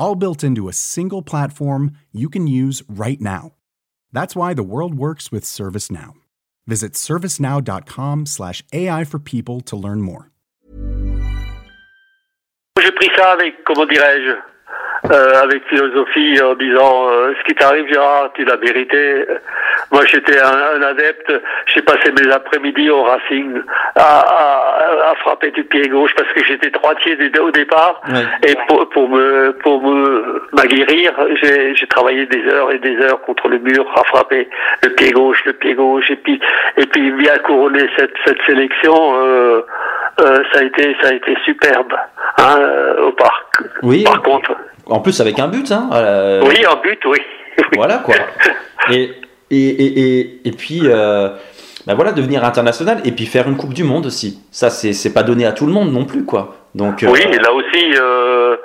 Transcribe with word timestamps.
All 0.00 0.16
built 0.16 0.42
into 0.42 0.66
a 0.66 0.72
single 0.72 1.20
platform 1.20 1.92
you 2.10 2.30
can 2.30 2.46
use 2.46 2.82
right 2.88 3.20
now. 3.20 3.52
That's 4.12 4.34
why 4.34 4.54
the 4.54 4.62
world 4.62 4.94
works 4.94 5.30
with 5.30 5.44
ServiceNow. 5.44 6.14
Visit 6.66 6.94
servicenow.com/ai 6.94 9.04
for 9.04 9.18
people 9.18 9.60
to 9.60 9.76
learn 9.76 10.00
more. 10.00 10.30
J'ai 12.80 12.92
pris 12.92 13.10
ça 13.14 13.32
avec, 13.32 13.62
comment 13.66 13.84
dirais-je, 13.84 14.38
euh, 15.10 15.42
avec 15.42 15.66
philosophie 15.68 16.40
en 16.42 16.54
disant 16.54 17.08
euh, 17.08 17.34
ce 17.38 17.44
qui 17.44 17.54
t'arrive 17.54 17.86
Gérard, 17.88 18.30
tu 18.34 18.44
l'as 18.44 18.56
mérité. 18.56 19.24
Moi 19.90 20.04
j'étais 20.06 20.38
un, 20.38 20.80
un, 20.80 20.82
adepte, 20.82 21.32
j'ai 21.66 21.82
passé 21.82 22.12
mes 22.12 22.30
après-midi 22.30 22.90
au 22.90 23.02
Racing 23.02 23.60
à, 23.96 24.20
à, 24.20 25.10
à, 25.10 25.14
frapper 25.16 25.50
du 25.50 25.64
pied 25.64 25.88
gauche 25.88 26.14
parce 26.16 26.32
que 26.32 26.44
j'étais 26.44 26.70
droitier 26.70 27.16
au 27.40 27.50
départ 27.50 28.00
et 28.46 28.54
pour, 28.68 28.88
pour, 28.90 29.08
me 29.08 29.52
pour 29.62 29.82
me 29.82 30.48
m'aguerrir, 30.52 31.12
j'ai, 31.42 31.74
j'ai 31.74 31.86
travaillé 31.86 32.26
des 32.26 32.44
heures 32.46 32.70
et 32.70 32.78
des 32.78 32.96
heures 32.98 33.20
contre 33.22 33.48
le 33.48 33.58
mur 33.58 33.86
à 33.96 34.04
frapper 34.04 34.48
le 34.82 34.90
pied 34.90 35.10
gauche, 35.10 35.42
le 35.44 35.54
pied 35.54 35.74
gauche 35.74 36.10
et 36.10 36.16
puis 36.16 36.40
et 36.76 36.86
puis 36.86 37.10
bien 37.12 37.36
couronner 37.38 37.88
cette 37.96 38.14
cette 38.24 38.42
sélection. 38.46 38.94
Euh, 39.14 39.62
euh, 40.20 40.42
ça 40.52 40.60
a 40.60 40.62
été 40.64 40.96
ça 41.02 41.08
a 41.08 41.12
été 41.14 41.34
superbe 41.44 41.92
hein, 42.38 42.58
au 43.02 43.12
parc. 43.12 43.62
Oui. 43.82 44.04
Par 44.04 44.22
contre. 44.22 44.54
En 44.86 45.00
plus 45.00 45.20
avec 45.20 45.38
un 45.38 45.48
but, 45.48 45.70
hein. 45.70 45.88
Euh... 45.92 46.42
Oui, 46.44 46.64
un 46.64 46.76
but, 46.76 46.98
oui. 47.06 47.18
Voilà 47.76 47.98
quoi. 47.98 48.14
Et 48.90 49.10
et 49.50 49.68
et 49.68 50.18
et, 50.20 50.48
et 50.48 50.52
puis. 50.52 50.82
Euh... 50.84 51.30
Ben 51.86 51.94
voilà, 51.94 52.12
devenir 52.12 52.44
international 52.44 52.98
et 53.06 53.10
puis 53.10 53.24
faire 53.24 53.48
une 53.48 53.56
Coupe 53.56 53.72
du 53.72 53.84
Monde 53.84 54.04
aussi. 54.04 54.38
Ça, 54.50 54.68
c'est, 54.68 55.14
pas 55.14 55.22
donné 55.22 55.46
à 55.46 55.52
tout 55.52 55.64
le 55.66 55.72
monde 55.72 55.90
non 55.90 56.04
plus, 56.04 56.26
quoi. 56.26 56.56
Donc, 56.74 56.98
oui, 57.02 57.20
euh... 57.24 57.40
là 57.40 57.52
aussi, 57.54 57.94
euh, 57.98 58.56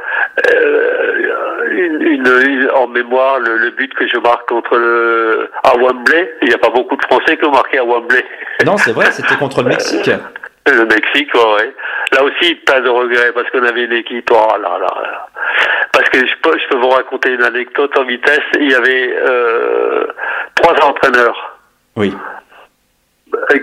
une, 1.72 2.02
une, 2.02 2.28
une, 2.46 2.70
en 2.76 2.88
mémoire, 2.88 3.40
le, 3.40 3.58
le, 3.58 3.72
but 3.72 3.94
que 3.94 4.06
je 4.08 4.18
marque 4.20 4.48
contre 4.50 4.76
le, 4.76 5.50
à 5.64 5.76
Wembley, 5.78 6.30
il 6.42 6.50
n'y 6.50 6.54
a 6.54 6.58
pas 6.58 6.70
beaucoup 6.70 6.98
de 6.98 7.04
Français 7.04 7.38
qui 7.38 7.46
ont 7.46 7.52
marqué 7.52 7.78
à 7.78 7.86
Wembley. 7.86 8.24
Non, 8.66 8.78
c'est 8.78 8.92
vrai, 8.92 9.12
c'était 9.12 9.36
contre 9.36 9.64
le 9.64 9.70
Mexique. 9.70 10.12
Le 10.68 10.86
Mexique, 10.86 11.34
ouais. 11.34 11.74
Là 12.12 12.24
aussi, 12.24 12.56
pas 12.56 12.82
de 12.82 12.90
regret 12.90 13.32
parce 13.34 13.50
qu'on 13.52 13.64
avait 13.64 13.84
une 13.84 13.94
équipe. 13.94 14.30
Oh 14.32 14.58
là 14.60 14.80
là. 14.80 15.02
là. 15.02 15.28
Parce 15.94 16.10
que 16.10 16.26
je 16.26 16.36
peux, 16.42 16.58
je 16.58 16.68
peux 16.70 16.78
vous 16.78 16.90
raconter 16.90 17.34
une 17.34 17.44
anecdote 17.44 17.96
en 17.98 18.04
vitesse. 18.04 18.42
Il 18.60 18.72
y 18.72 18.76
avait 18.76 19.16
euh, 19.16 20.08
trois 20.56 20.74
entraîneurs. 20.84 21.58
Oui. 21.96 22.14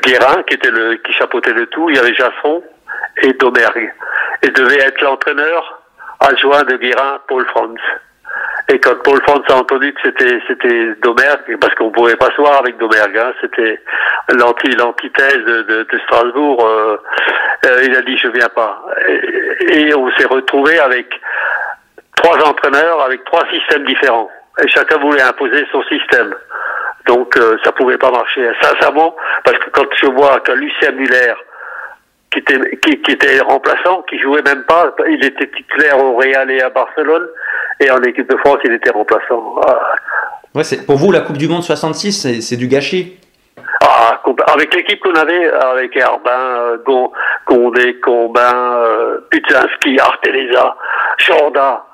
Guérin, 0.05 0.42
qui 0.44 0.55
était 0.55 0.70
le, 0.70 0.94
qui 0.97 1.12
chapeautait 1.12 1.53
le 1.53 1.67
tout. 1.67 1.91
Il 1.91 1.97
y 1.97 1.98
avait 1.98 2.14
Jasson 2.14 2.62
et 3.22 3.33
Domergue. 3.33 3.92
Et 4.42 4.50
devait 4.50 4.81
être 4.81 5.00
l'entraîneur 5.00 5.83
adjoint 6.20 6.62
de 6.62 6.77
Guérin, 6.77 7.19
Paul 7.27 7.44
Franz. 7.47 7.81
Et 8.69 8.78
quand 8.78 8.94
Paul 9.03 9.20
Franz 9.22 9.44
a 9.48 9.56
entendu 9.56 9.92
que 9.92 10.00
c'était 10.05 10.41
c'était 10.47 10.94
Domergue, 11.03 11.59
parce 11.61 11.75
qu'on 11.75 11.91
pouvait 11.91 12.16
pas 12.16 12.31
se 12.31 12.37
voir 12.37 12.61
avec 12.61 12.78
Domergue, 12.78 13.19
hein, 13.19 13.33
c'était 13.41 13.81
l'anti 14.31 14.69
l'antithèse 14.70 15.45
de, 15.45 15.62
de, 15.62 15.87
de 15.91 15.98
Strasbourg. 16.06 16.65
Euh, 16.65 16.97
euh, 17.67 17.83
il 17.84 17.94
a 17.94 18.03
dit 18.03 18.16
je 18.16 18.28
viens 18.28 18.49
pas. 18.49 18.84
Et, 19.69 19.94
on 19.94 20.10
s'est 20.12 20.27
retrouvé 20.27 20.78
avec 20.78 21.09
trois 22.16 22.38
entraîneurs 22.47 23.03
avec 23.03 23.25
trois 23.25 23.44
systèmes 23.50 23.84
différents. 23.84 24.31
Et 24.62 24.69
chacun 24.69 24.99
voulait 24.99 25.22
imposer 25.22 25.66
son 25.72 25.83
système. 25.84 26.34
Donc 27.06 27.37
euh, 27.37 27.56
ça 27.65 27.72
pouvait 27.72 27.99
pas 27.99 28.10
marcher. 28.10 28.50
Sincèrement, 28.60 29.15
parce 29.44 29.59
que 29.59 29.71
quand 29.71 29.87
je 29.94 30.06
vois 30.06 30.41
que 30.41 30.53
Lucien 30.53 30.93
Muller 30.93 31.34
qui 32.33 32.39
était, 32.39 32.59
qui, 32.83 33.03
qui, 33.03 33.10
était 33.12 33.41
remplaçant, 33.41 34.03
qui 34.09 34.19
jouait 34.19 34.43
même 34.43 34.65
pas. 34.65 34.94
Il 35.06 35.22
était 35.25 35.49
titulaire 35.49 36.03
au 36.03 36.16
Real 36.16 36.50
et 36.50 36.62
à 36.62 36.71
Barcelone, 36.71 37.27
et 37.78 37.91
en 37.91 38.00
équipe 38.03 38.31
de 38.31 38.37
France, 38.39 38.59
il 38.65 38.72
était 38.72 38.91
remplaçant. 38.91 39.56
Ah. 39.66 39.94
Ouais, 40.54 40.62
pour 40.87 40.97
vous, 40.97 41.12
la 41.12 41.21
Coupe 41.21 41.37
du 41.37 41.49
Monde 41.49 41.62
66, 41.62 42.12
c'est, 42.12 42.41
c'est 42.41 42.56
du 42.56 42.69
gâchis? 42.69 43.19
Ah, 43.94 44.22
avec 44.53 44.75
l'équipe 44.75 45.00
qu'on 45.00 45.14
avait, 45.14 45.50
avec 45.50 45.97
Herbin, 45.97 46.78
Condé, 47.47 48.00
Combin, 48.00 48.75
euh, 48.76 49.19
Putzinski, 49.30 49.98
Arteleza, 49.98 50.76
Chorda, 51.19 51.84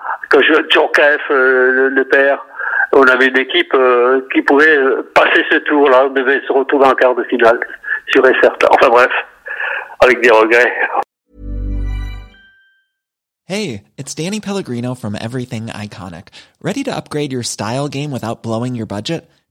Djorkaeff, 0.70 1.20
euh, 1.30 1.70
le, 1.72 1.88
le 1.88 2.04
père, 2.04 2.44
on 2.92 3.02
avait 3.02 3.26
une 3.26 3.38
équipe 3.38 3.74
euh, 3.74 4.20
qui 4.32 4.42
pouvait 4.42 4.78
passer 5.14 5.44
ce 5.50 5.56
tour-là. 5.56 6.08
Devait 6.10 6.40
se 6.46 6.52
retrouver 6.52 6.86
en 6.86 6.94
quart 6.94 7.14
de 7.14 7.24
finale, 7.24 7.58
sûr 8.12 8.26
et 8.26 8.34
certain. 8.40 8.68
Enfin 8.70 8.88
bref. 8.88 9.10
avec 10.00 10.22
des 10.22 10.30
regrets. 10.30 10.72
Hey, 13.46 13.84
it's 13.96 14.14
Danny 14.14 14.40
Pellegrino 14.40 14.94
from 14.94 15.16
Everything 15.18 15.66
Iconic. 15.66 16.28
Ready 16.60 16.84
to 16.84 16.94
upgrade 16.94 17.32
your 17.32 17.42
style 17.42 17.88
game 17.88 18.10
without 18.10 18.42
blowing 18.42 18.74
your 18.74 18.86
budget? 18.86 19.28